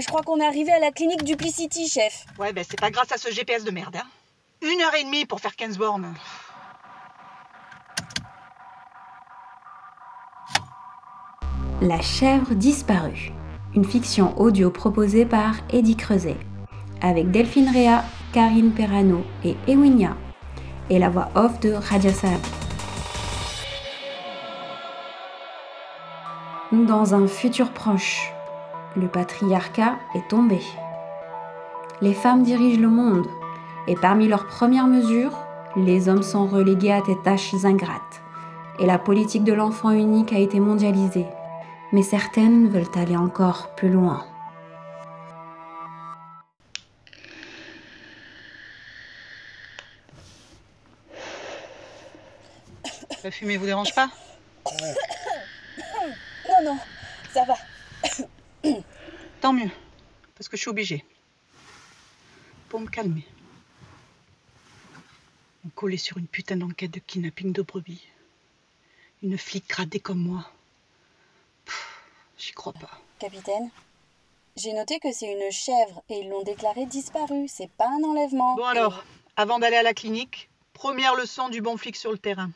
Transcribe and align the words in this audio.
je 0.00 0.06
crois 0.06 0.22
qu'on 0.22 0.40
est 0.40 0.46
arrivé 0.46 0.72
à 0.72 0.78
la 0.78 0.90
clinique 0.90 1.24
Duplicity, 1.24 1.88
chef. 1.88 2.24
Ouais, 2.38 2.52
ben 2.52 2.64
c'est 2.68 2.80
pas 2.80 2.90
grâce 2.90 3.12
à 3.12 3.18
ce 3.18 3.30
GPS 3.30 3.64
de 3.64 3.70
merde. 3.70 3.96
Hein. 3.96 4.06
Une 4.62 4.80
heure 4.82 4.94
et 4.94 5.04
demie 5.04 5.26
pour 5.26 5.40
faire 5.40 5.56
15 5.56 5.78
bornes. 5.78 6.14
La 11.82 12.00
chèvre 12.00 12.54
disparue. 12.54 13.32
Une 13.74 13.84
fiction 13.84 14.38
audio 14.38 14.70
proposée 14.70 15.24
par 15.24 15.54
Eddie 15.70 15.96
Creuset. 15.96 16.36
Avec 17.00 17.30
Delphine 17.30 17.70
Réa, 17.70 18.04
Karine 18.32 18.72
Perrano 18.72 19.24
et 19.44 19.56
Ewinia. 19.66 20.16
Et 20.90 20.98
la 20.98 21.08
voix 21.08 21.30
off 21.34 21.60
de 21.60 21.72
Radia 21.72 22.12
Saab. 22.12 22.40
Dans 26.72 27.14
un 27.14 27.26
futur 27.26 27.72
proche, 27.72 28.30
le 28.96 29.08
patriarcat 29.08 29.96
est 30.14 30.28
tombé. 30.28 30.60
Les 32.00 32.14
femmes 32.14 32.42
dirigent 32.42 32.80
le 32.80 32.88
monde 32.88 33.26
et 33.86 33.94
parmi 33.94 34.26
leurs 34.28 34.46
premières 34.46 34.86
mesures, 34.86 35.36
les 35.76 36.08
hommes 36.08 36.22
sont 36.22 36.46
relégués 36.46 36.92
à 36.92 37.00
des 37.02 37.16
tâches 37.22 37.54
ingrates 37.64 38.20
et 38.78 38.86
la 38.86 38.98
politique 38.98 39.44
de 39.44 39.52
l'enfant 39.52 39.90
unique 39.90 40.32
a 40.32 40.38
été 40.38 40.58
mondialisée. 40.60 41.26
Mais 41.92 42.02
certaines 42.02 42.68
veulent 42.68 42.90
aller 42.94 43.16
encore 43.16 43.74
plus 43.74 43.90
loin. 43.90 44.24
La 53.22 53.30
fumée 53.30 53.58
vous 53.58 53.66
dérange 53.66 53.94
pas? 53.94 54.08
Non, 56.48 56.72
non, 56.72 56.78
ça 57.32 57.44
va. 57.44 57.54
Tant 59.40 59.54
mieux, 59.54 59.70
parce 60.34 60.48
que 60.48 60.56
je 60.56 60.62
suis 60.62 60.68
obligée. 60.68 61.04
Pour 62.68 62.78
me 62.80 62.88
calmer. 62.88 63.26
On 65.64 65.70
collait 65.70 65.96
sur 65.96 66.18
une 66.18 66.26
putain 66.26 66.56
d'enquête 66.56 66.90
de 66.90 66.98
kidnapping 66.98 67.52
de 67.52 67.62
brebis. 67.62 68.06
Une 69.22 69.38
flic 69.38 69.66
gradée 69.66 70.00
comme 70.00 70.18
moi. 70.18 70.50
J'y 72.38 72.52
crois 72.52 72.74
pas. 72.74 72.90
Capitaine, 73.18 73.70
j'ai 74.56 74.74
noté 74.74 74.98
que 74.98 75.10
c'est 75.12 75.32
une 75.32 75.50
chèvre 75.50 76.02
et 76.10 76.20
ils 76.20 76.28
l'ont 76.28 76.42
déclarée 76.42 76.86
disparue. 76.86 77.48
C'est 77.48 77.70
pas 77.70 77.88
un 77.88 78.02
enlèvement. 78.04 78.56
Bon 78.56 78.64
alors, 78.64 79.04
avant 79.36 79.58
d'aller 79.58 79.76
à 79.76 79.82
la 79.82 79.94
clinique, 79.94 80.50
première 80.74 81.14
leçon 81.14 81.48
du 81.48 81.62
bon 81.62 81.78
flic 81.78 81.96
sur 81.96 82.12
le 82.12 82.18
terrain. 82.18 82.50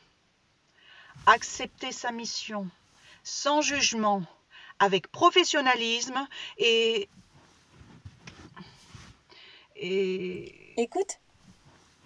Accepter 1.27 1.93
sa 1.93 2.12
mission, 2.12 2.69
sans 3.23 3.62
jugement, 3.62 4.23
avec 4.78 5.08
professionnalisme 5.08 6.27
et... 6.58 7.08
Et... 9.77 10.81
Écoute, 10.81 11.20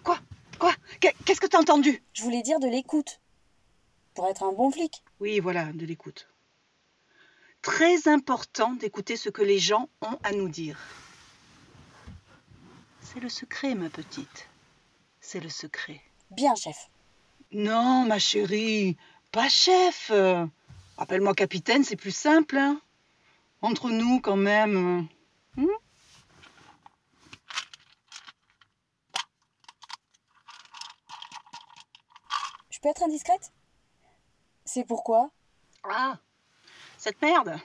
Quoi? 0.03 0.17
Quoi? 0.59 0.73
Qu'est- 0.99 1.15
Qu'est-ce 1.25 1.41
que 1.41 1.47
t'as 1.47 1.59
entendu? 1.59 2.01
Je 2.13 2.23
voulais 2.23 2.41
dire 2.41 2.59
de 2.59 2.67
l'écoute. 2.67 3.19
Pour 4.15 4.27
être 4.27 4.43
un 4.43 4.51
bon 4.53 4.71
flic. 4.71 5.03
Oui, 5.19 5.39
voilà, 5.39 5.65
de 5.73 5.85
l'écoute. 5.85 6.27
Très 7.61 8.07
important 8.07 8.73
d'écouter 8.73 9.17
ce 9.17 9.29
que 9.29 9.41
les 9.41 9.59
gens 9.59 9.89
ont 10.01 10.17
à 10.23 10.31
nous 10.31 10.49
dire. 10.49 10.79
C'est 13.01 13.19
le 13.19 13.29
secret, 13.29 13.75
ma 13.75 13.89
petite. 13.89 14.47
C'est 15.19 15.39
le 15.39 15.49
secret. 15.49 16.01
Bien, 16.31 16.55
chef. 16.55 16.89
Non, 17.51 18.05
ma 18.05 18.19
chérie, 18.19 18.97
pas 19.31 19.49
chef. 19.49 20.11
Euh, 20.99 21.03
Appelle-moi 21.03 21.33
capitaine, 21.33 21.83
c'est 21.83 21.95
plus 21.95 22.11
simple. 22.15 22.57
hein. 22.57 22.81
Entre 23.61 23.89
nous, 23.89 24.19
quand 24.21 24.37
même. 24.37 25.07
Hmm 25.55 25.67
Je 32.69 32.79
peux 32.79 32.89
être 32.89 33.03
indiscrète? 33.03 33.51
C'est 34.65 34.85
pourquoi? 34.85 35.31
Ah, 35.83 36.19
cette 36.97 37.21
merde. 37.21 37.59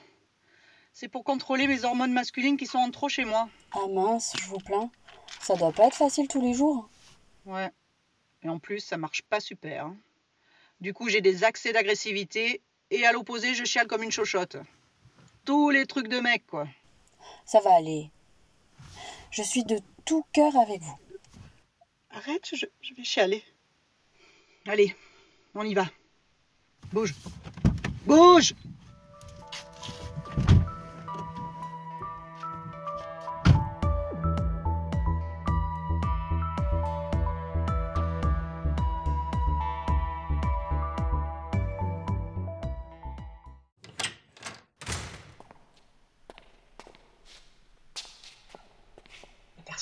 C'est 0.93 1.07
pour 1.07 1.23
contrôler 1.23 1.67
mes 1.67 1.83
hormones 1.83 2.13
masculines 2.13 2.57
qui 2.57 2.65
sont 2.65 2.77
en 2.79 2.89
trop 2.89 3.09
chez 3.09 3.25
moi. 3.25 3.49
Ah 3.73 3.87
mince, 3.89 4.33
je 4.39 4.45
vous 4.47 4.57
plains. 4.59 4.89
Ça 5.41 5.55
doit 5.55 5.71
pas 5.73 5.87
être 5.87 5.95
facile 5.95 6.27
tous 6.27 6.41
les 6.41 6.53
jours. 6.53 6.89
Ouais. 7.45 7.69
Et 8.43 8.49
en 8.49 8.59
plus, 8.59 8.79
ça 8.79 8.97
marche 8.97 9.21
pas 9.23 9.39
super. 9.39 9.85
hein. 9.87 9.97
Du 10.81 10.93
coup, 10.93 11.09
j'ai 11.09 11.21
des 11.21 11.43
accès 11.43 11.73
d'agressivité 11.73 12.61
et 12.91 13.05
à 13.05 13.11
l'opposé, 13.11 13.53
je 13.55 13.63
chiale 13.63 13.87
comme 13.87 14.03
une 14.03 14.11
chochotte. 14.11 14.57
Tous 15.43 15.69
les 15.69 15.85
trucs 15.85 16.07
de 16.07 16.19
mec, 16.19 16.45
quoi. 16.47 16.67
Ça 17.45 17.59
va 17.59 17.75
aller. 17.75 18.09
Je 19.31 19.43
suis 19.43 19.63
de 19.63 19.79
tout 20.05 20.25
cœur 20.31 20.55
avec 20.57 20.81
vous. 20.81 20.99
Arrête, 22.11 22.49
je, 22.53 22.65
je 22.81 22.93
vais 22.93 23.03
chialer. 23.03 23.43
Allez, 24.67 24.95
on 25.53 25.63
y 25.63 25.73
va. 25.73 25.85
Bouge. 26.91 27.13
Bouge 28.05 28.53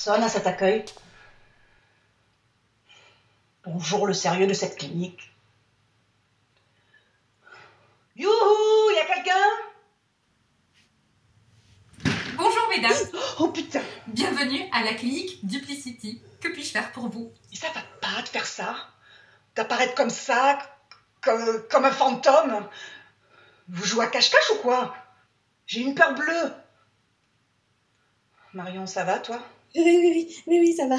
Personne 0.04 0.24
à 0.24 0.28
cet 0.28 0.48
accueil. 0.48 0.84
Bonjour 3.64 4.06
le 4.06 4.14
sérieux 4.14 4.48
de 4.48 4.54
cette 4.54 4.78
clinique. 4.78 5.34
Youhou, 8.18 8.92
y 8.92 9.00
a 9.00 9.06
quelqu'un? 9.06 9.50
Bonjour 12.36 12.70
mesdames, 12.76 12.92
Oh 13.40 13.48
putain, 13.48 13.82
bienvenue 14.08 14.68
à 14.74 14.84
la 14.84 14.94
clinique 14.94 15.40
Duplicity. 15.46 16.22
Que 16.42 16.50
puis-je 16.50 16.72
faire 16.72 16.92
pour 16.92 17.08
vous? 17.08 17.32
Et 17.54 17.56
ça 17.56 17.68
va 17.70 17.82
pas 18.02 18.22
de 18.24 18.28
faire 18.28 18.46
ça 18.46 18.76
D'apparaître 19.56 19.96
comme 19.96 20.10
ça, 20.10 20.60
comme, 21.22 21.66
comme 21.70 21.86
un 21.86 21.92
fantôme 21.92 22.68
Vous 23.70 23.86
jouez 23.86 24.04
à 24.04 24.08
cache-cache 24.08 24.52
ou 24.56 24.58
quoi? 24.58 24.98
J'ai 25.66 25.80
une 25.80 25.96
peur 25.96 26.14
bleue. 26.14 26.52
Marion, 28.54 28.86
ça 28.86 29.06
va 29.06 29.20
toi? 29.20 29.42
Oui, 29.76 29.82
oui, 29.84 29.98
oui, 29.98 30.44
oui, 30.48 30.60
oui, 30.60 30.74
ça 30.76 30.88
va. 30.88 30.98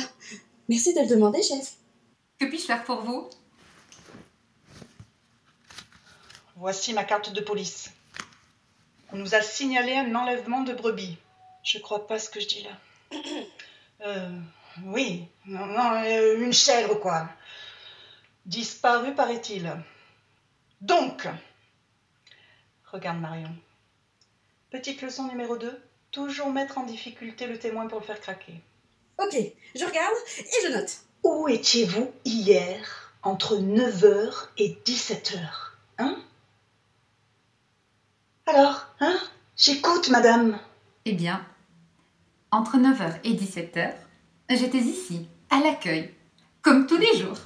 Merci 0.69 0.95
de 0.95 1.01
le 1.01 1.07
demander, 1.07 1.43
chef. 1.43 1.75
Que 2.39 2.47
puis-je 2.47 2.65
faire 2.65 2.83
pour 2.85 3.03
vous? 3.03 3.31
Voici 6.57 6.93
ma 6.93 7.05
carte 7.05 7.33
de 7.33 7.41
police. 7.41 7.93
On 9.13 9.17
nous 9.17 9.35
a 9.35 9.43
signalé 9.43 9.95
un 9.95 10.15
enlèvement 10.15 10.63
de 10.63 10.73
brebis. 10.73 11.17
Je 11.63 11.79
crois 11.79 12.07
pas 12.07 12.19
ce 12.19 12.29
que 12.31 12.41
je 12.41 12.49
dis 12.49 12.63
là. 12.63 13.19
Euh, 14.01 14.39
oui, 14.83 15.29
non, 15.47 15.65
non, 15.67 16.03
euh, 16.03 16.45
une 16.45 16.53
chèvre 16.53 16.97
quoi. 16.97 17.31
Disparue 18.45 19.15
paraît-il. 19.15 19.73
Donc, 20.83 21.27
regarde 22.93 23.21
Marion. 23.21 23.57
Petite 24.71 25.01
leçon 25.01 25.29
numéro 25.29 25.57
2. 25.57 25.81
Toujours 26.15 26.53
mettre 26.53 26.79
en 26.79 26.85
difficulté 26.85 27.49
le 27.49 27.59
témoin 27.59 27.89
pour 27.89 27.99
le 27.99 28.05
faire 28.07 28.21
craquer. 28.21 28.61
Ok, 29.19 29.37
je 29.75 29.85
regarde 29.85 30.15
et 30.39 30.67
je 30.67 30.73
note. 30.73 30.99
Où 31.25 31.49
étiez-vous 31.49 32.13
hier 32.25 33.13
entre 33.25 33.57
9h 33.57 34.33
et 34.57 34.79
17h 34.85 35.37
Hein? 35.99 36.23
Alors, 38.47 38.87
hein? 39.01 39.19
J'écoute, 39.57 40.09
madame. 40.09 40.61
Eh 41.05 41.15
bien, 41.15 41.45
entre 42.53 42.77
9h 42.77 43.19
et 43.25 43.35
17h, 43.35 43.95
j'étais 44.51 44.79
ici, 44.79 45.27
à 45.51 45.59
l'accueil, 45.59 46.15
comme 46.63 46.87
tous 46.87 46.97
les 46.97 47.19
jours. 47.19 47.39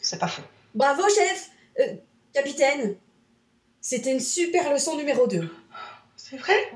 C'est 0.00 0.18
pas 0.18 0.28
faux. 0.28 0.42
Bravo, 0.74 1.02
chef 1.14 1.50
Euh, 1.78 1.96
Capitaine 2.32 2.96
C'était 3.82 4.12
une 4.12 4.20
super 4.20 4.72
leçon 4.72 4.96
numéro 4.96 5.26
2. 5.26 5.59
C'est 6.30 6.36
vrai? 6.36 6.72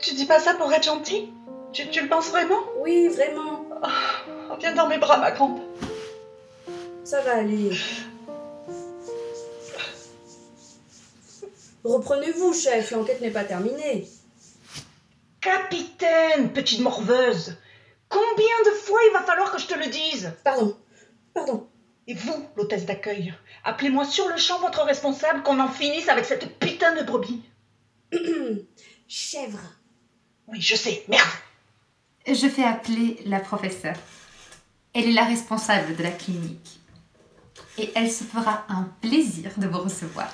Tu, 0.00 0.14
dis 0.14 0.26
pas 0.26 0.40
ça 0.40 0.54
pour 0.54 0.72
être 0.72 0.82
gentil? 0.82 1.32
Tu, 1.72 1.88
tu 1.88 2.00
le 2.00 2.08
penses 2.08 2.30
vraiment? 2.30 2.58
Oui, 2.78 3.06
vraiment. 3.06 3.64
Oh, 3.80 4.56
Viens 4.58 4.74
dans 4.74 4.88
mes 4.88 4.98
bras, 4.98 5.18
ma 5.18 5.30
grande. 5.30 5.60
Ça 7.04 7.20
va 7.20 7.36
aller. 7.36 7.70
Reprenez-vous, 11.84 12.52
chef, 12.54 12.90
l'enquête 12.90 13.20
n'est 13.20 13.30
pas 13.30 13.44
terminée. 13.44 14.08
Capitaine, 15.40 16.52
petite 16.52 16.80
morveuse, 16.80 17.54
combien 18.08 18.62
de 18.66 18.70
fois 18.70 18.98
il 19.06 19.12
va 19.12 19.22
falloir 19.22 19.52
que 19.52 19.60
je 19.60 19.66
te 19.68 19.78
le 19.78 19.86
dise? 19.86 20.32
Pardon, 20.42 20.76
pardon. 21.32 21.68
Et 22.08 22.14
vous, 22.14 22.34
l'hôtesse 22.56 22.84
d'accueil, 22.84 23.32
appelez-moi 23.62 24.04
sur 24.04 24.26
le 24.26 24.36
champ 24.36 24.58
votre 24.58 24.82
responsable 24.82 25.44
qu'on 25.44 25.60
en 25.60 25.68
finisse 25.68 26.08
avec 26.08 26.24
cette 26.24 26.58
putain 26.58 26.96
de 26.96 27.04
brebis. 27.04 27.44
chèvre. 29.08 29.60
Oui, 30.48 30.60
je 30.60 30.76
sais, 30.76 31.04
merde. 31.08 31.28
Je 32.26 32.48
fais 32.48 32.64
appeler 32.64 33.18
la 33.26 33.40
professeure. 33.40 33.96
Elle 34.92 35.10
est 35.10 35.12
la 35.12 35.24
responsable 35.24 35.96
de 35.96 36.02
la 36.02 36.10
clinique. 36.10 36.80
Et 37.78 37.90
elle 37.94 38.10
se 38.10 38.24
fera 38.24 38.64
un 38.68 38.84
plaisir 39.00 39.50
de 39.56 39.66
vous 39.66 39.80
recevoir. 39.80 40.32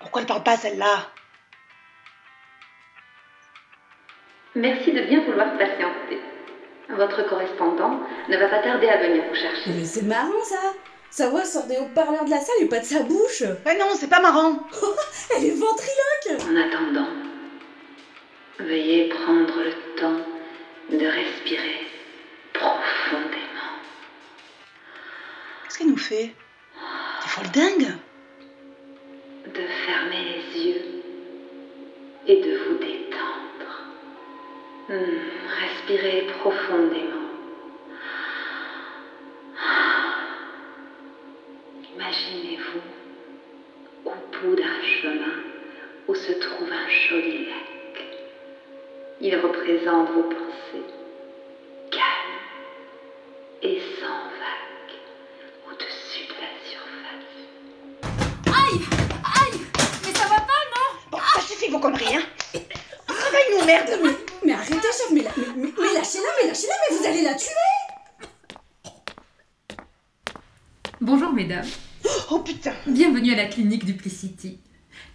Pourquoi 0.00 0.20
elle 0.20 0.26
parle 0.26 0.42
pas 0.42 0.56
celle-là? 0.56 1.10
Merci 4.54 4.92
de 4.92 5.02
bien 5.02 5.20
vouloir 5.24 5.56
patienter. 5.58 6.20
Votre 6.88 7.28
correspondant 7.28 8.00
ne 8.28 8.36
va 8.36 8.48
pas 8.48 8.60
tarder 8.60 8.88
à 8.88 8.98
venir 8.98 9.24
vous 9.28 9.34
chercher. 9.34 9.70
Mais 9.70 9.84
c'est 9.84 10.02
marrant 10.04 10.42
ça 10.44 10.74
Sa 11.10 11.28
voix 11.28 11.44
sort 11.44 11.66
des 11.66 11.76
haut-parleurs 11.78 12.24
de 12.24 12.30
la 12.30 12.38
salle 12.38 12.54
et 12.60 12.66
pas 12.68 12.78
de 12.78 12.84
sa 12.84 13.02
bouche 13.02 13.42
Mais 13.64 13.76
non, 13.78 13.86
c'est 13.94 14.10
pas 14.10 14.20
marrant. 14.20 14.60
Elle 15.36 15.46
est 15.46 15.50
ventriloque 15.50 16.48
En 16.48 16.56
attendant, 16.56 17.08
veuillez 18.60 19.08
prendre 19.08 19.54
le 19.60 20.00
temps 20.00 20.24
de 20.90 21.06
respirer 21.06 21.86
profondément. 22.52 23.74
Qu'est-ce 25.64 25.78
qu'elle 25.78 25.88
nous 25.88 25.96
fait? 25.96 26.32
T'es 27.22 27.28
folle 27.28 27.50
dingue 27.50 27.88
De 29.46 29.60
fermer 29.86 30.24
les 30.54 30.60
yeux 30.64 30.82
et 32.28 32.36
de 32.36 32.56
vous 32.58 32.74
détendre. 32.78 33.03
Hmm, 34.86 34.92
respirez 35.62 36.26
profondément. 36.40 37.30
Imaginez-vous 41.94 42.82
au 44.04 44.10
bout 44.10 44.56
d'un 44.56 44.82
chemin 44.82 45.40
où 46.06 46.14
se 46.14 46.32
trouve 46.32 46.70
un 46.70 46.88
joli 47.08 47.46
lac. 47.46 48.04
Il 49.22 49.34
représente 49.36 50.10
vos 50.10 50.24
pensées, 50.24 50.84
calmes 51.90 52.42
et 53.62 53.80
sans 53.98 54.24
vagues, 54.36 54.98
au-dessus 55.66 56.26
de 56.28 56.34
la 56.42 56.52
surface. 56.68 57.40
Aïe 58.48 58.80
Aïe 59.40 59.60
Mais 60.04 60.12
ça 60.12 60.28
va 60.28 60.40
pas, 60.40 60.62
non? 60.74 60.88
Bon, 61.10 61.18
ça 61.32 61.40
suffit 61.40 61.70
vos 61.70 61.78
conneries, 61.78 62.16
hein? 62.16 62.24
Réveille-nous, 63.08 63.64
merde 63.64 64.23
arrêtez, 64.72 64.88
chef, 64.88 65.10
mais, 65.12 65.22
la- 65.22 65.30
mais, 65.36 65.46
mais- 65.56 65.72
mais 65.78 65.94
lâchez-la, 65.94 66.28
mais 66.42 66.48
lâchez-la, 66.48 66.74
mais 66.90 66.96
vous 66.96 67.06
allez 67.06 67.22
la 67.22 67.34
tuer 67.34 67.50
Bonjour 71.00 71.32
mesdames. 71.32 71.66
Oh 72.30 72.38
putain 72.40 72.72
Bienvenue 72.86 73.32
à 73.32 73.36
la 73.36 73.46
clinique 73.46 73.84
Duplicity. 73.84 74.58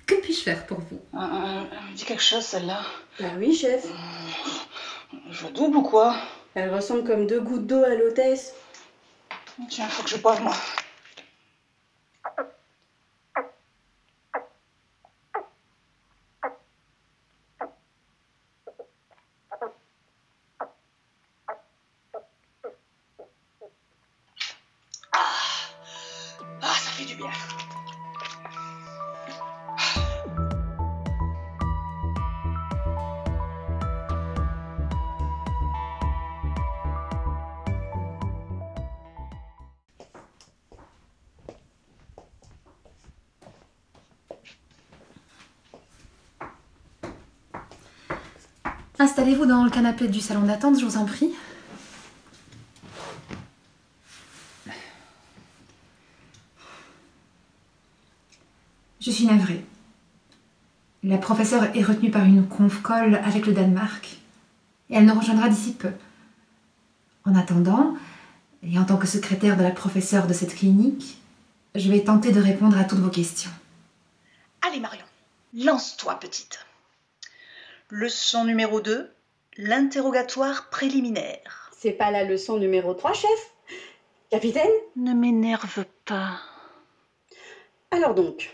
Que 0.06 0.16
puis-je 0.16 0.42
faire 0.42 0.66
pour 0.66 0.80
vous? 0.80 1.00
Euh, 1.16 1.20
euh, 1.22 1.64
Elle 1.72 1.92
me 1.92 1.96
dit 1.96 2.04
quelque 2.06 2.22
chose, 2.24 2.44
celle-là. 2.44 2.82
Bah 3.20 3.28
oui, 3.38 3.56
chef. 3.56 3.86
Je 5.32 5.46
la 5.46 5.52
double 5.52 5.78
ou 5.78 5.82
quoi? 5.84 6.16
Elle 6.56 6.74
ressemble 6.74 7.04
comme 7.04 7.28
deux 7.28 7.42
gouttes 7.42 7.68
d'eau 7.68 7.84
à 7.84 7.96
l'hôtesse. 7.96 8.54
Tiens, 9.70 9.88
faut 9.88 10.04
que 10.04 10.10
je 10.10 10.18
boive, 10.18 10.42
moi. 10.44 10.56
Installez-vous 49.02 49.46
dans 49.46 49.64
le 49.64 49.70
canapé 49.70 50.10
du 50.10 50.20
salon 50.20 50.42
d'attente, 50.42 50.78
je 50.78 50.84
vous 50.84 50.98
en 50.98 51.06
prie. 51.06 51.32
Je 59.00 59.10
suis 59.10 59.26
navrée. 59.26 59.64
La 61.04 61.18
professeure 61.18 61.74
est 61.78 61.82
retenue 61.82 62.12
par 62.12 62.26
une 62.26 62.46
conf-call 62.46 63.16
avec 63.24 63.46
le 63.46 63.54
Danemark. 63.54 64.18
Et 64.90 64.96
elle 64.96 65.06
nous 65.06 65.18
rejoindra 65.18 65.48
d'ici 65.48 65.72
peu. 65.72 65.92
En 67.24 67.36
attendant, 67.36 67.96
et 68.64 68.78
en 68.78 68.84
tant 68.84 68.98
que 68.98 69.08
secrétaire 69.08 69.56
de 69.56 69.64
la 69.64 69.72
professeure 69.72 70.28
de 70.28 70.34
cette 70.34 70.56
clinique, 70.56 71.22
je 71.74 71.90
vais 71.90 72.04
tenter 72.04 72.34
de 72.34 72.42
répondre 72.42 72.78
à 72.78 72.84
toutes 72.84 73.00
vos 73.00 73.10
questions. 73.10 73.52
Allez, 74.68 74.82
Marion, 74.82 75.06
lance-toi, 75.54 76.20
petite. 76.20 76.66
Leçon 77.92 78.46
numéro 78.46 78.82
2, 78.82 79.12
l'interrogatoire 79.58 80.70
préliminaire. 80.70 81.72
C'est 81.76 81.92
pas 81.92 82.12
la 82.12 82.24
leçon 82.24 82.58
numéro 82.58 82.94
3, 82.94 83.14
chef? 83.14 83.54
Capitaine? 84.30 84.70
Ne 84.96 85.14
m'énerve 85.14 85.86
pas. 86.06 86.40
Alors 87.90 88.14
donc, 88.14 88.52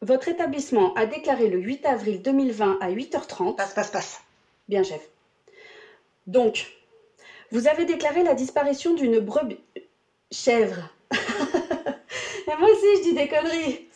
votre 0.00 0.28
établissement 0.28 0.94
a 0.94 1.06
déclaré 1.06 1.48
le 1.48 1.58
8 1.58 1.86
avril 1.86 2.22
2020 2.22 2.78
à 2.80 2.92
8h30. 2.92 3.56
Passe, 3.56 3.74
passe, 3.74 3.90
passe. 3.90 4.20
Bien, 4.68 4.84
chef. 4.84 5.08
Donc, 6.28 6.72
vous 7.50 7.66
avez 7.66 7.84
déclaré 7.84 8.22
la 8.22 8.34
disparition 8.34 8.94
d'une 8.94 9.18
brebis. 9.18 9.58
chèvre. 10.30 10.88
Et 11.10 12.56
moi 12.60 12.68
aussi, 12.70 12.86
je 12.98 13.02
dis 13.02 13.14
des 13.14 13.26
conneries. 13.26 13.88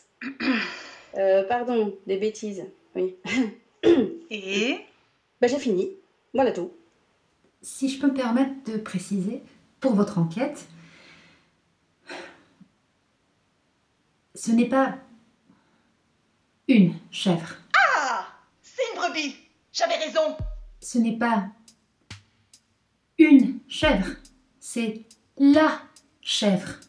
Euh, 1.16 1.44
pardon, 1.44 1.96
des 2.08 2.16
bêtises. 2.16 2.64
Oui. 2.96 3.16
Et 4.30 4.78
Bah, 5.40 5.46
j'ai 5.46 5.58
fini. 5.58 5.90
Voilà 6.34 6.52
tout. 6.52 6.72
Si 7.62 7.88
je 7.88 8.00
peux 8.00 8.08
me 8.08 8.14
permettre 8.14 8.70
de 8.70 8.76
préciser, 8.78 9.42
pour 9.80 9.94
votre 9.94 10.18
enquête, 10.18 10.66
ce 14.34 14.50
n'est 14.50 14.68
pas 14.68 14.96
une 16.68 16.94
chèvre. 17.10 17.56
Ah 17.74 18.26
C'est 18.62 18.82
une 18.92 19.00
brebis 19.00 19.36
J'avais 19.72 19.96
raison 19.96 20.36
Ce 20.80 20.98
n'est 20.98 21.16
pas 21.16 21.48
une 23.18 23.60
chèvre, 23.68 24.08
c'est 24.60 25.04
la 25.38 25.80
chèvre. 26.20 26.80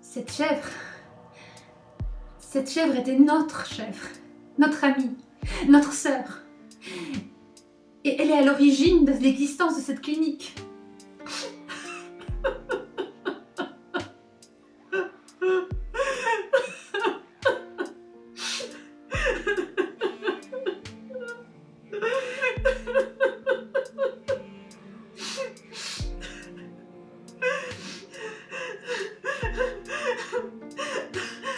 Cette 0.00 0.32
chèvre, 0.32 0.68
cette 2.38 2.70
chèvre 2.70 2.96
était 2.96 3.18
notre 3.18 3.66
chèvre, 3.66 4.08
notre 4.56 4.84
amie, 4.84 5.16
notre 5.68 5.92
sœur. 5.92 6.42
Et 8.04 8.20
elle 8.20 8.30
est 8.30 8.38
à 8.38 8.42
l'origine 8.42 9.04
de 9.04 9.12
l'existence 9.12 9.76
de 9.76 9.80
cette 9.80 10.00
clinique. 10.00 10.54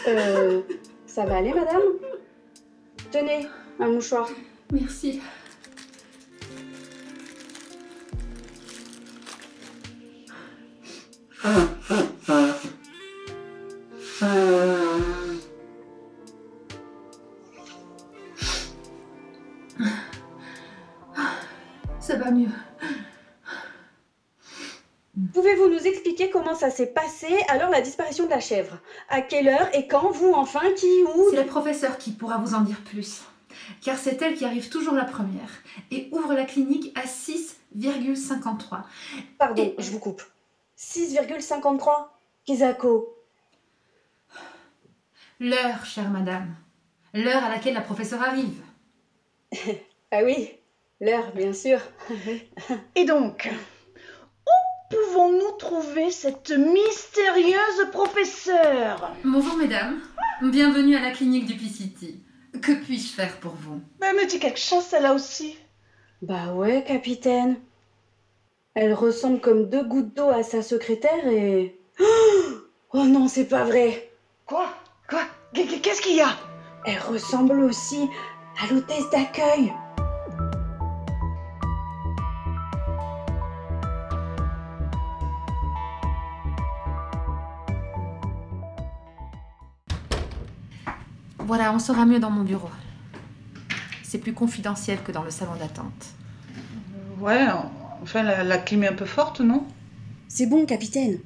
Euh, 0.09 0.63
ça 1.07 1.25
va 1.25 1.37
aller, 1.37 1.53
madame? 1.53 1.83
Tenez, 3.13 3.47
un 3.81 3.89
mouchoir. 3.89 4.29
Merci. 4.73 5.21
Ça 22.01 22.17
va 22.17 22.31
mieux. 22.31 22.49
Pouvez-vous 25.33 25.69
nous 25.69 25.87
expliquer 25.87 26.29
comment 26.31 26.55
ça 26.55 26.71
s'est 26.71 26.87
passé 26.87 27.27
alors 27.49 27.71
la 27.71 27.81
disparition 27.81 28.25
de 28.25 28.31
la 28.31 28.41
chèvre? 28.41 28.79
À 29.09 29.21
quelle 29.21 29.49
heure 29.49 29.69
et 29.73 29.87
quand 29.87 30.11
Vous, 30.11 30.33
enfin 30.35 30.61
Qui 30.77 31.03
Où? 31.05 31.31
C'est 31.31 31.37
la 31.37 31.45
professeure 31.45 31.99
qui 31.99 32.11
pourra 32.11 32.39
vous 32.39 32.55
en 32.55 32.61
dire 32.61 32.81
plus. 32.85 33.23
Car 33.83 33.99
c'est 33.99 34.21
elle 34.23 34.35
qui 34.35 34.45
arrive 34.45 34.69
toujours 34.69 34.95
la 34.95 35.05
première 35.05 35.50
et 35.91 36.09
ouvre 36.12 36.35
la 36.35 36.45
clinique 36.45 36.93
à 36.99 37.07
6,53. 37.07 38.83
Pardon, 39.39 39.62
Et- 39.62 39.75
je 39.79 39.91
vous 39.91 39.99
coupe. 39.99 40.23
6,53 40.77 42.09
Kizako. 42.45 43.15
L'heure, 45.39 45.85
chère 45.87 46.11
madame. 46.11 46.55
L'heure 47.15 47.45
à 47.45 47.49
laquelle 47.49 47.75
la 47.75 47.81
professeure 47.81 48.23
arrive. 48.23 48.62
Ah 50.12 50.25
oui, 50.25 50.50
l'heure, 51.00 51.33
bien 51.37 51.53
sûr. 51.53 51.79
Et 52.97 53.05
donc, 53.05 53.49
où 54.45 54.50
pouvons-nous 54.97 55.53
trouver 55.57 56.11
cette 56.11 56.50
mystérieuse 56.50 57.87
professeure? 57.93 59.15
Bonjour 59.25 59.57
mesdames, 59.57 60.00
bienvenue 60.43 60.97
à 60.97 61.00
la 61.00 61.12
clinique 61.12 61.47
du 61.47 61.55
P-City. 61.57 62.25
Que 62.62 62.73
puis-je 62.73 63.09
faire 63.12 63.37
pour 63.38 63.52
vous? 63.52 63.80
Bah, 64.00 64.09
Elle 64.11 64.16
me 64.16 64.26
dit 64.26 64.38
quelque 64.38 64.59
chose, 64.61 64.85
celle-là 64.85 65.14
aussi. 65.14 65.57
Bah 66.23 66.52
ouais, 66.52 66.85
capitaine. 66.87 67.57
Elle 68.75 68.92
ressemble 68.95 69.40
comme 69.40 69.69
deux 69.71 69.85
gouttes 69.85 70.14
d'eau 70.14 70.28
à 70.28 70.42
sa 70.42 70.62
secrétaire 70.62 71.26
et... 71.28 71.78
Oh 72.92 73.04
non, 73.04 73.28
c'est 73.28 73.45
pas 73.47 73.62
vrai. 73.64 74.11
Quoi? 74.47 74.69
Quoi? 75.09 75.23
Qu'est- 75.54 75.80
Qu'est-ce 75.80 76.02
qu'il 76.02 76.16
y 76.16 76.21
a? 76.21 76.37
Elle 76.85 76.99
ressemble 76.99 77.61
aussi 77.61 78.09
à 78.61 78.73
l'hôtesse 78.73 79.09
d'accueil. 79.12 79.73
Voilà, 91.50 91.75
on 91.75 91.80
sera 91.80 92.07
mieux 92.07 92.21
dans 92.21 92.30
mon 92.30 92.45
bureau. 92.45 92.71
C'est 94.04 94.19
plus 94.19 94.35
confidentiel 94.35 95.02
que 95.02 95.11
dans 95.11 95.25
le 95.25 95.33
salon 95.33 95.57
d'attente. 95.57 96.14
Ouais, 97.19 97.45
enfin, 98.02 98.23
la, 98.23 98.45
la 98.45 98.57
clim 98.57 98.85
est 98.85 98.88
un 98.88 98.92
peu 98.92 99.04
forte, 99.04 99.40
non? 99.40 99.66
C'est 100.28 100.47
bon, 100.47 100.64
capitaine. 100.64 101.19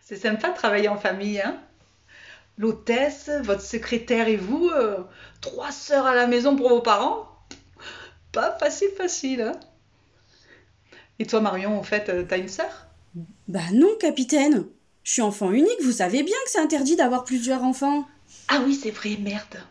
C'est 0.00 0.14
sympa 0.14 0.50
de 0.50 0.54
travailler 0.54 0.88
en 0.88 0.96
famille, 0.96 1.40
hein? 1.40 1.58
L'hôtesse, 2.58 3.28
votre 3.42 3.62
secrétaire 3.62 4.28
et 4.28 4.36
vous, 4.36 4.70
euh, 4.72 4.98
trois 5.40 5.72
sœurs 5.72 6.06
à 6.06 6.14
la 6.14 6.28
maison 6.28 6.54
pour 6.54 6.68
vos 6.68 6.80
parents? 6.80 7.26
Pas 8.30 8.56
facile, 8.60 8.90
facile, 8.96 9.40
hein? 9.40 9.58
Et 11.18 11.26
toi, 11.26 11.40
Marion, 11.40 11.76
en 11.76 11.82
fait, 11.82 12.08
euh, 12.08 12.22
t'as 12.22 12.38
une 12.38 12.46
sœur? 12.46 12.86
Bah 13.48 13.72
non, 13.74 13.88
capitaine. 13.98 14.66
Je 15.04 15.12
suis 15.12 15.22
enfant 15.22 15.50
unique, 15.50 15.82
vous 15.82 15.92
savez 15.92 16.22
bien 16.22 16.36
que 16.44 16.50
c'est 16.50 16.60
interdit 16.60 16.96
d'avoir 16.96 17.24
plusieurs 17.24 17.62
enfants. 17.62 18.06
Ah 18.48 18.60
oui, 18.64 18.78
c'est 18.80 18.90
vrai, 18.90 19.16
merde. 19.18 19.62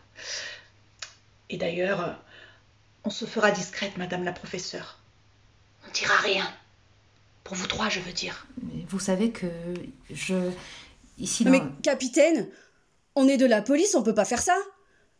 Et 1.48 1.56
d'ailleurs, 1.56 2.22
on 3.04 3.10
se 3.10 3.24
fera 3.24 3.50
discrète, 3.50 3.96
madame 3.96 4.24
la 4.24 4.32
professeure. 4.32 4.98
On 5.86 5.90
dira 5.92 6.14
rien. 6.16 6.48
Pour 7.44 7.56
vous 7.56 7.66
trois, 7.66 7.88
je 7.88 8.00
veux 8.00 8.12
dire. 8.12 8.46
Mais 8.62 8.84
vous 8.88 9.00
savez 9.00 9.32
que 9.32 9.46
je... 10.10 10.34
Ici, 11.18 11.44
Mais 11.44 11.62
capitaine, 11.82 12.48
on 13.14 13.28
est 13.28 13.36
de 13.36 13.46
la 13.46 13.62
police, 13.62 13.94
on 13.94 14.02
peut 14.02 14.14
pas 14.14 14.24
faire 14.24 14.40
ça. 14.40 14.56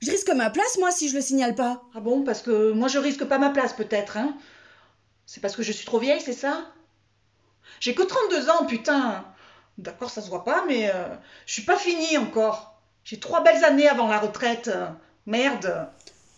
Je 0.00 0.10
risque 0.10 0.30
ma 0.30 0.50
place, 0.50 0.78
moi, 0.78 0.90
si 0.90 1.08
je 1.08 1.14
le 1.14 1.20
signale 1.20 1.54
pas. 1.54 1.82
Ah 1.94 2.00
bon 2.00 2.24
Parce 2.24 2.42
que 2.42 2.72
moi, 2.72 2.88
je 2.88 2.98
risque 2.98 3.24
pas 3.24 3.38
ma 3.38 3.50
place, 3.50 3.72
peut-être, 3.72 4.16
hein 4.16 4.36
C'est 5.26 5.40
parce 5.40 5.54
que 5.54 5.62
je 5.62 5.72
suis 5.72 5.84
trop 5.84 5.98
vieille, 5.98 6.20
c'est 6.20 6.32
ça? 6.32 6.72
J'ai 7.80 7.94
que 7.94 8.02
32 8.02 8.50
ans, 8.50 8.66
putain 8.66 9.24
D'accord, 9.78 10.10
ça 10.10 10.20
se 10.20 10.28
voit 10.28 10.44
pas, 10.44 10.64
mais 10.66 10.90
euh, 10.94 11.14
je 11.46 11.52
suis 11.54 11.62
pas 11.62 11.76
finie 11.78 12.18
encore. 12.18 12.80
J'ai 13.04 13.18
trois 13.18 13.42
belles 13.42 13.64
années 13.64 13.88
avant 13.88 14.08
la 14.08 14.18
retraite. 14.18 14.68
euh, 14.68 14.88
Merde 15.26 15.88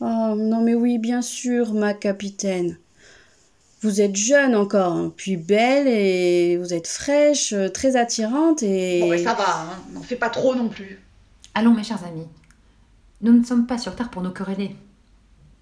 Oh, 0.01 0.35
non 0.37 0.61
mais 0.63 0.75
oui, 0.75 0.99
bien 0.99 1.23
sûr, 1.23 1.73
ma 1.73 1.95
capitaine. 1.95 2.79
Vous 3.81 4.01
êtes 4.01 4.17
jeune 4.17 4.55
encore, 4.55 4.93
hein, 4.93 5.13
puis 5.17 5.37
belle, 5.37 5.87
et 5.89 6.57
vous 6.57 6.73
êtes 6.73 6.89
fraîche, 6.89 7.53
euh, 7.53 7.69
très 7.69 7.97
attirante, 7.97 8.63
et... 8.63 9.01
Bon, 9.01 9.11
ben, 9.11 9.23
ça 9.23 9.35
va, 9.35 9.61
hein 9.61 9.83
N'en 9.93 10.03
fais 10.03 10.17
pas 10.17 10.31
trop 10.31 10.55
non 10.55 10.69
plus. 10.69 11.01
Allons, 11.55 11.73
mes 11.75 11.85
chers 11.85 12.03
amis. 12.05 12.27
Nous 13.21 13.33
ne 13.33 13.45
sommes 13.45 13.67
pas 13.67 13.79
sur 13.79 13.95
Terre 13.95 14.11
pour 14.11 14.23
nous 14.23 14.31
quereller, 14.33 14.75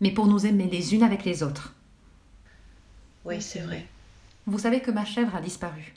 mais 0.01 0.11
pour 0.13 0.27
nous 0.27 0.47
aimer 0.47 0.69
les 0.71 0.95
unes 0.95 1.03
avec 1.03 1.25
les 1.25 1.43
autres. 1.43 1.75
Oui, 3.25 3.41
c'est 3.43 3.61
vrai. 3.61 3.87
Vous 4.47 4.59
savez 4.59 4.81
que 4.81 4.91
ma 4.91 5.05
chèvre 5.05 5.35
a 5.37 5.41
disparu. 5.41 5.93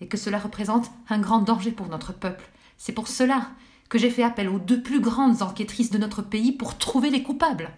Et 0.00 0.08
que 0.08 0.16
cela 0.16 0.38
représente 0.38 0.90
un 1.08 1.18
grand 1.18 1.38
danger 1.38 1.70
pour 1.70 1.88
notre 1.88 2.12
peuple. 2.12 2.44
C'est 2.76 2.92
pour 2.92 3.08
cela 3.08 3.48
que 3.88 3.98
j'ai 3.98 4.10
fait 4.10 4.22
appel 4.22 4.48
aux 4.48 4.58
deux 4.58 4.82
plus 4.82 5.00
grandes 5.00 5.42
enquêtrices 5.42 5.90
de 5.90 5.98
notre 5.98 6.22
pays 6.22 6.52
pour 6.52 6.76
trouver 6.76 7.10
les 7.10 7.22
coupables. 7.22 7.70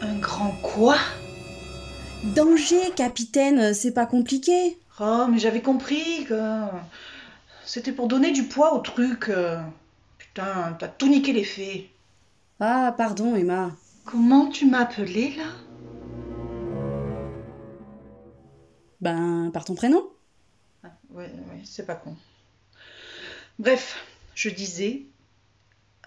Un 0.00 0.18
grand 0.18 0.52
quoi? 0.62 0.96
Danger, 2.34 2.92
capitaine, 2.96 3.74
c'est 3.74 3.94
pas 3.94 4.06
compliqué. 4.06 4.78
Oh, 5.00 5.26
mais 5.30 5.38
j'avais 5.38 5.62
compris 5.62 6.24
que 6.28 6.60
c'était 7.64 7.92
pour 7.92 8.08
donner 8.08 8.32
du 8.32 8.44
poids 8.44 8.74
au 8.74 8.80
truc. 8.80 9.30
Putain, 10.18 10.76
t'as 10.78 10.88
tout 10.88 11.08
niqué 11.08 11.32
les 11.32 11.44
faits. 11.44 11.86
Ah, 12.60 12.92
pardon, 12.96 13.36
Emma. 13.36 13.70
Comment 14.04 14.48
tu 14.48 14.66
m'as 14.66 14.80
appelé 14.80 15.36
là? 15.36 15.44
Ben, 19.00 19.50
par 19.52 19.64
ton 19.64 19.74
prénom 19.74 20.02
Oui, 21.10 21.24
oui, 21.50 21.60
c'est 21.64 21.86
pas 21.86 21.94
con. 21.94 22.16
Bref, 23.58 24.04
je 24.34 24.50
disais. 24.50 25.06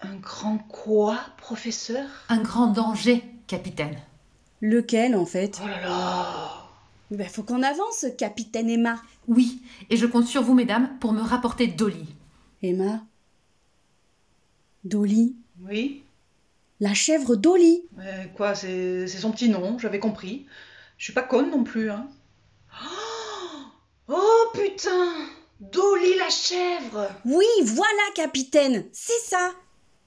Un 0.02 0.16
grand 0.16 0.58
quoi, 0.58 1.18
professeur? 1.36 2.08
Un 2.28 2.42
grand 2.42 2.66
danger, 2.68 3.24
capitaine. 3.46 3.98
Lequel, 4.60 5.14
en 5.14 5.26
fait? 5.26 5.60
Oh 5.62 5.66
là 5.68 5.80
là 5.80 6.68
Ben, 7.10 7.28
faut 7.28 7.42
qu'on 7.42 7.62
avance, 7.62 8.06
capitaine 8.18 8.68
Emma. 8.68 9.00
Oui, 9.28 9.62
et 9.90 9.96
je 9.96 10.06
compte 10.06 10.26
sur 10.26 10.42
vous, 10.42 10.54
mesdames, 10.54 10.98
pour 10.98 11.12
me 11.12 11.20
rapporter 11.22 11.66
Dolly. 11.68 12.06
Emma? 12.62 13.00
Dolly? 14.84 15.36
Oui 15.60 16.02
La 16.80 16.94
chèvre 16.94 17.36
Dolly? 17.36 17.84
Mais 17.96 18.32
Quoi, 18.34 18.54
c'est 18.54 19.06
c'est 19.06 19.18
son 19.18 19.30
petit 19.30 19.48
nom, 19.48 19.78
j'avais 19.78 20.00
compris. 20.00 20.46
Je 20.98 21.04
suis 21.04 21.12
pas 21.12 21.22
conne 21.22 21.50
non 21.50 21.62
plus, 21.64 21.90
hein. 21.90 22.08
Oh, 24.14 24.50
putain. 24.52 25.14
Dolly 25.58 26.18
la 26.18 26.28
chèvre. 26.28 27.08
Oui, 27.24 27.46
voilà, 27.64 28.02
capitaine, 28.14 28.84
c'est 28.92 29.20
ça. 29.24 29.52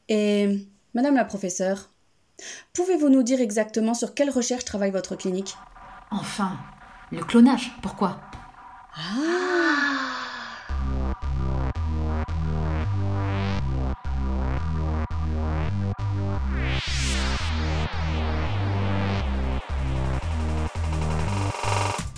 Et, 0.09 0.59
madame 0.93 1.15
la 1.15 1.25
professeure, 1.25 1.89
pouvez-vous 2.73 3.09
nous 3.09 3.23
dire 3.23 3.41
exactement 3.41 3.95
sur 3.95 4.13
quelle 4.13 4.29
recherche 4.29 4.63
travaille 4.63 4.91
votre 4.91 5.15
clinique? 5.15 5.55
Enfin, 6.11 6.59
le 7.11 7.23
clonage, 7.23 7.71
pourquoi? 7.81 8.21
Ah. 8.95 9.25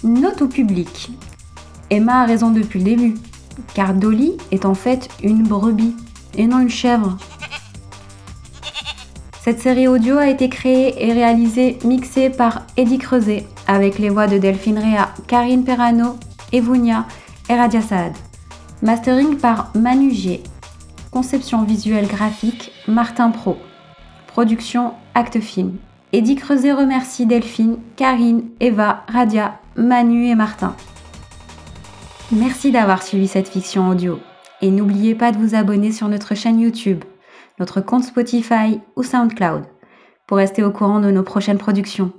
Note 0.04 0.42
au 0.42 0.48
public. 0.50 1.12
Emma 1.90 2.22
a 2.22 2.26
raison 2.26 2.52
depuis 2.52 2.80
le 2.80 2.86
début, 2.86 3.16
car 3.74 3.94
Dolly 3.94 4.34
est 4.52 4.66
en 4.66 4.74
fait 4.74 5.10
une 5.24 5.44
brebis 5.44 5.96
et 6.36 6.48
non 6.48 6.60
une 6.60 6.70
chèvre. 6.70 7.18
Cette 9.42 9.62
série 9.62 9.88
audio 9.88 10.18
a 10.18 10.28
été 10.28 10.50
créée 10.50 11.08
et 11.08 11.14
réalisée, 11.14 11.80
mixée 11.86 12.30
par 12.30 12.64
Eddie 12.76 12.98
Creuset, 12.98 13.48
avec 13.66 13.98
les 13.98 14.10
voix 14.10 14.28
de 14.28 14.38
Delphine 14.38 14.78
Réa, 14.78 15.14
Karine 15.28 15.64
Perrano, 15.64 16.18
Evounia 16.52 17.06
et 17.50 17.56
Radia 17.56 17.82
Saad. 17.82 18.12
Mastering 18.82 19.38
par 19.38 19.72
Manu 19.74 20.12
Gier. 20.12 20.44
Conception 21.12 21.64
visuelle 21.64 22.08
graphique, 22.08 22.74
Martin 22.90 23.30
Pro. 23.30 23.58
Production 24.28 24.92
Acte 25.16 25.40
Film. 25.40 25.78
Eddie 26.12 26.36
Creuset 26.36 26.74
remercie 26.74 27.26
Delphine, 27.26 27.78
Karine, 27.96 28.44
Eva, 28.60 29.04
Radia, 29.08 29.60
Manu 29.78 30.28
et 30.28 30.36
Martin. 30.36 30.76
Merci 32.34 32.72
d'avoir 32.72 33.04
suivi 33.04 33.26
cette 33.26 33.48
fiction 33.48 33.88
audio. 33.88 34.20
Et 34.62 34.70
n'oubliez 34.70 35.16
pas 35.16 35.32
de 35.32 35.38
vous 35.38 35.56
abonner 35.56 35.94
sur 35.94 36.10
notre 36.10 36.36
chaîne 36.36 36.60
YouTube, 36.60 37.06
notre 37.58 37.80
compte 37.80 38.04
Spotify 38.04 38.82
ou 38.98 39.04
SoundCloud 39.04 39.64
pour 40.28 40.36
rester 40.36 40.62
au 40.62 40.72
courant 40.72 41.00
de 41.00 41.10
nos 41.10 41.24
prochaines 41.24 41.58
productions. 41.58 42.12